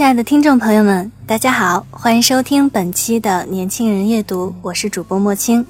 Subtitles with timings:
[0.00, 5.62] 亲爱的听众朋友们，大家好，欢迎收听本期的《年轻人夜读》，我是主播莫青。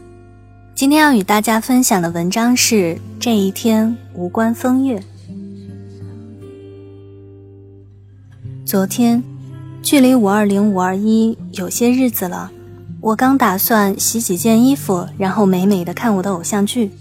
[0.73, 5.01] 今天要与大家分享的文章是《这一天无关风月》。
[8.65, 9.21] 昨天，
[9.83, 12.53] 距离五二零、五二一有些日子了，
[13.01, 16.93] 我刚打算洗几件衣服，然后美美的看我的偶像剧，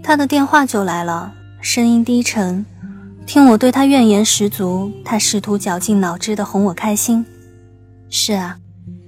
[0.00, 2.64] 他的电话就来了，声音低沉。
[3.32, 7.24] 听我对他怨言十足，他试图绞尽脑汁的哄我开心。
[8.10, 8.58] 是啊，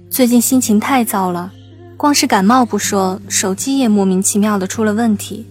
[0.09, 1.53] 最近心情太糟了，
[1.95, 5.45] 光是感冒不说，手机也莫名其妙的出了问题。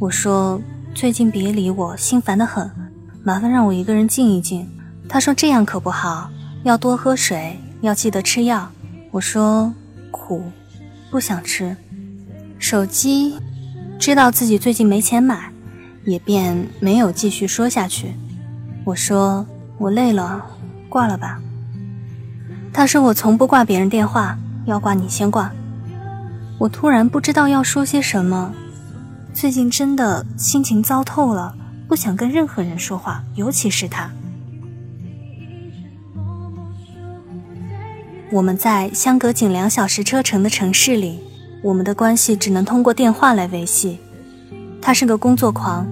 [0.00, 0.60] 我说
[0.92, 2.68] 最近别理我，心烦的很，
[3.22, 4.68] 麻烦让我一个人静一静。
[5.08, 6.28] 他说这样可不好，
[6.64, 8.68] 要多喝水，要记得吃药。
[9.12, 9.72] 我说
[10.10, 10.42] 苦，
[11.12, 11.76] 不想吃。
[12.58, 13.36] 手机，
[14.00, 15.49] 知道自己最近没钱买。
[16.10, 18.12] 也便没有继续说下去。
[18.84, 19.46] 我说
[19.78, 20.44] 我累了，
[20.88, 21.40] 挂了吧。
[22.72, 25.52] 他说我从不挂别人电话，要挂你先挂。
[26.58, 28.52] 我突然不知道要说些什么，
[29.32, 31.54] 最近真的心情糟透了，
[31.86, 34.10] 不想跟任何人说话，尤其是他。
[38.32, 41.20] 我们在相隔仅两小时车程的城市里，
[41.62, 44.00] 我们的关系只能通过电话来维系。
[44.82, 45.86] 他是个工作狂，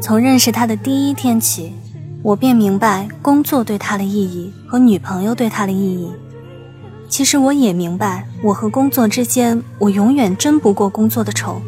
[0.00, 1.72] 从认识他的第一天起，
[2.22, 6.08] 我便明白工作对他的意义和女朋友对他的意义。
[7.08, 11.60] 其实我也明白，我和工作之间，我永远争不过工作的丑。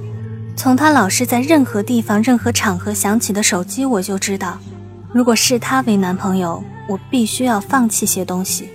[0.54, 4.58] 从他老是在任何地方、任何场合响起的手机，我就知道，
[5.12, 8.68] 如果视他为男朋友，我必须要放弃些东西，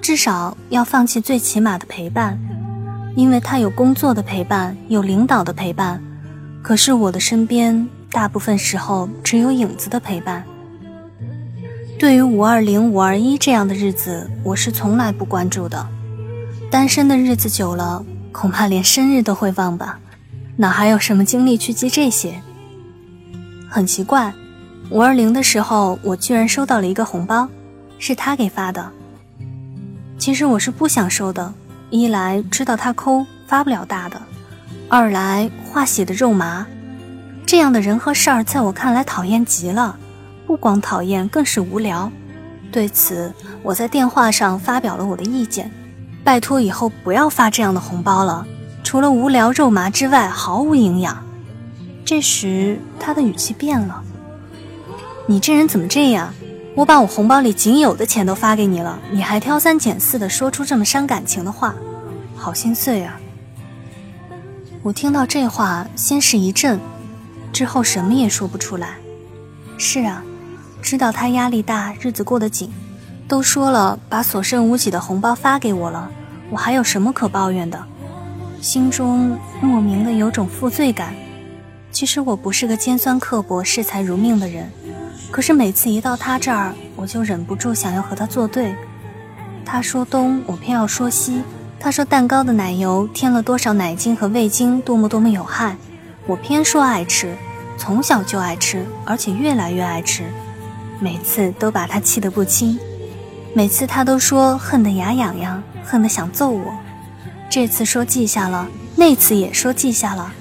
[0.00, 2.38] 至少要放弃最起码的陪伴，
[3.14, 6.02] 因为他有工作的陪伴，有领导的陪伴。
[6.62, 10.44] 可是我的身边大部分时候只有影子的陪伴。
[11.98, 15.86] 对于五二零、五二一这样的日子，我是从来不关注的。
[16.70, 19.98] 单身的日子久了，恐怕连生日都会忘吧，
[20.56, 22.40] 哪还有什么精力去记这些？
[23.68, 24.32] 很奇怪，
[24.90, 27.48] 五二零的时候，我居然收到了一个红包，
[27.98, 28.90] 是他给发的。
[30.18, 31.52] 其实我是不想收的，
[31.90, 34.20] 一来知道他抠，发不了大的。
[34.88, 36.66] 二来话写的肉麻，
[37.50, 39.98] 这样的人和事儿在我看来讨厌极了，
[40.46, 42.08] 不光讨厌，更是无聊。
[42.70, 43.34] 对此，
[43.64, 45.68] 我在电话上发表了我的意见，
[46.22, 48.46] 拜托以后不要发这样的红包了，
[48.84, 51.26] 除了无聊肉麻之外毫无营养。
[52.04, 54.00] 这时，他的语气变了
[55.26, 56.32] ：“你这人怎么这样？
[56.76, 61.74] 我把我红包里仅有的钱都发给你了，你还挑三拣四的说出这么伤感情的话，
[62.36, 63.18] 好心碎啊！”
[64.84, 66.78] 我听到这话，先是一震，
[67.52, 68.96] 之后什么也说不出来。
[69.78, 70.22] 是啊，
[70.82, 72.70] 知道他压力大，日子过得紧，
[73.26, 76.10] 都说了把所剩无几的红包发给我了，
[76.50, 77.82] 我还有什么可抱怨的？
[78.60, 81.14] 心中莫名的有种负罪感。
[81.90, 84.70] 其实我不是个尖酸刻薄、视财如命的人，
[85.30, 88.74] 可是每次一到他这儿，我就忍不住想要和他作对。
[89.64, 91.42] 他说东，我偏要说西。
[91.80, 95.76] 他说蛋糕的奶油添了多少奶精和味精，多么多么有害。
[96.30, 97.36] 我偏说爱吃，
[97.76, 100.22] 从小就爱吃，而且越来越爱吃。
[101.00, 102.78] 每次都把他气得不轻，
[103.52, 106.72] 每次他都说恨得牙痒痒，恨得想揍我。
[107.50, 110.32] 这次说记下了，那次也说记下了。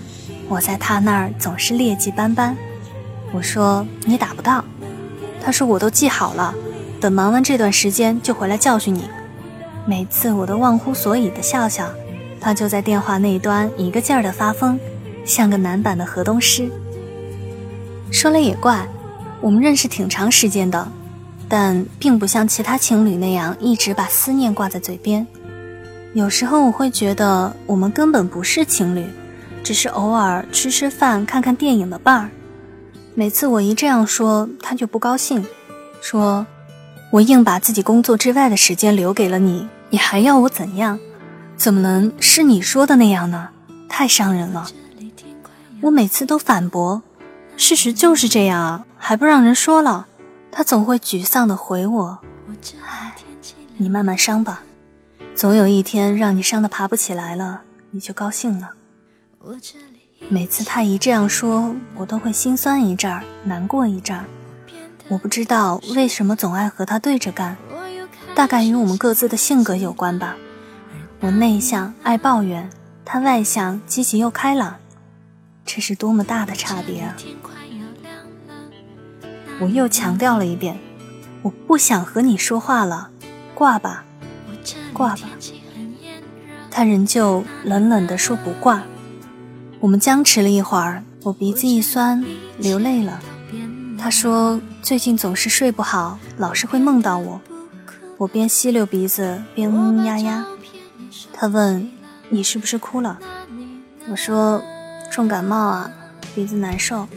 [0.47, 2.55] 我在他那儿总是劣迹斑斑。
[3.31, 4.63] 我说你打不到，
[5.43, 6.53] 他说我都记好了，
[7.01, 9.09] 等忙完这段时间就回来教训你。
[9.87, 11.89] 每次我都忘乎所以的笑笑，
[12.39, 14.79] 他就在电话那端一个劲儿的发疯，
[15.29, 16.69] 像个男版的河东狮。
[18.11, 18.87] 说了也怪，
[19.39, 20.91] 我们认识挺长时间的，
[21.47, 25.25] 但并不像其他情侣那样一直把思念挂在嘴边。
[26.13, 29.05] 有时候我会觉得我们根本不是情侣，
[29.63, 32.29] 只是偶尔吃吃饭、看看电影的伴儿。
[33.13, 35.45] 每次我一这样说，他就不高兴，
[36.01, 36.47] 说
[37.11, 39.67] 我硬把自己工作之外的时间留给了你。
[39.91, 40.99] 你还要我怎样？
[41.55, 43.49] 怎么能是你说的那样呢？
[43.87, 44.67] 太伤人了。
[45.81, 47.01] 我每次都反驳，
[47.55, 50.07] 事实就是这样啊，还不让人说了。
[50.51, 52.19] 他总会沮丧地回我
[52.85, 53.15] ：“唉，
[53.77, 54.63] 你慢慢伤吧，
[55.35, 57.61] 总有一天让你伤得爬不起来了，
[57.91, 58.71] 你就高兴了。”
[60.27, 64.25] 每次他一这样说，我都会心酸一阵儿，难过一阵儿。
[65.07, 67.55] 我不知道为什么总爱和他对着干，
[68.35, 70.35] 大概与我们各自的性格有关吧。
[71.21, 72.69] 我内向爱抱怨，
[73.05, 74.75] 他外向积极又开朗，
[75.71, 77.15] 这是多么大的差别啊！
[79.61, 80.79] 我又强调了一遍，
[81.43, 83.11] 我不想和你说话了，
[83.53, 84.03] 挂吧，
[84.91, 85.29] 挂吧。
[86.71, 88.81] 他仍旧冷冷地说不挂。
[89.79, 92.25] 我们僵持了一会儿，我鼻子一酸，
[92.57, 93.19] 流泪了。
[93.95, 97.39] 他说最近总是睡不好，老是会梦到我。
[98.17, 100.47] 我边吸溜鼻子边嗯呀呀。
[101.31, 101.91] 他问
[102.29, 103.19] ：“你是不是哭了？”
[104.09, 104.63] 我说
[105.11, 105.91] ：“重感冒啊，
[106.33, 107.07] 鼻子难受。”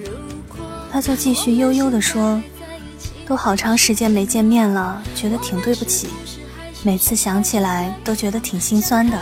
[0.93, 2.43] 他就继续悠悠地说
[3.27, 6.09] ：“都好长时间没见面了，觉得挺对不起。
[6.83, 9.19] 每次想起来都觉得挺心酸的。”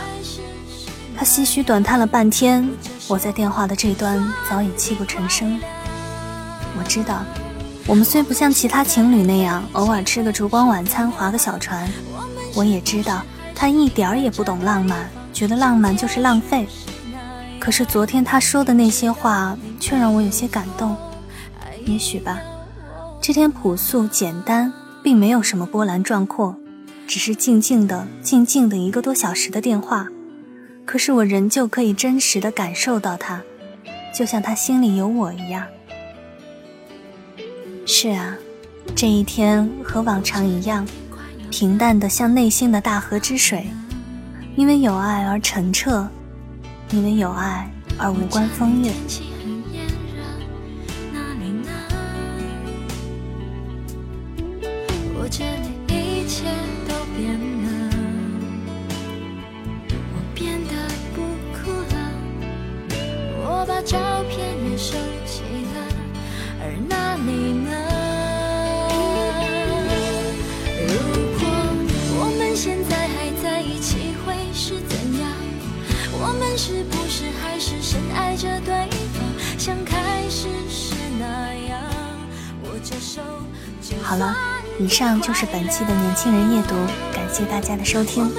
[1.15, 2.67] 他唏嘘短叹了半天，
[3.07, 5.59] 我在电话的这端早已泣不成声。
[6.77, 7.23] 我知道，
[7.85, 11.87] 我们虽不像其他情侣那样偶尔吃个烛光晚餐、划个小船，
[12.55, 13.21] 我也知道。
[13.53, 16.67] 他一点儿也不懂浪漫，觉得浪漫就是浪费。
[17.61, 20.97] 可是昨天他说的那些话，却让我有些感动。
[21.85, 22.39] 也许吧，
[23.21, 24.73] 这天朴素简单，
[25.03, 26.55] 并没有什么波澜壮阔，
[27.05, 30.07] 只是静静的、静静的一个多小时的电话。
[30.85, 33.39] 可是我仍旧可以真实的感受到他，
[34.11, 35.63] 就像他心里有我一样。
[37.85, 38.35] 是啊，
[38.95, 40.83] 这一天和往常一样。
[41.51, 43.67] 平淡的像内心的大河之水，
[44.55, 46.09] 因为有爱而澄澈，
[46.91, 48.91] 因为有爱而无关风月。
[76.57, 78.73] 是不是还是深爱着对
[79.13, 79.23] 方，
[79.57, 81.81] 像开始时那样
[82.63, 83.19] 握着手。
[84.03, 84.35] 好了，
[84.79, 86.75] 以上就是本期的年轻人夜读，
[87.11, 88.29] 感谢大家的收听。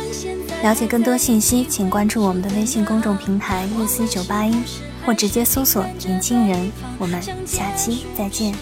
[0.63, 4.55] 了解更多信息，请关注我们的微信公众平台六四九八一，
[5.05, 6.71] 或直接搜索“年轻人”。
[7.01, 8.55] 我们下期再见。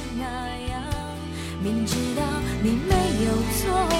[1.62, 2.22] 明知道
[2.62, 2.94] 你没
[3.26, 3.99] 有错，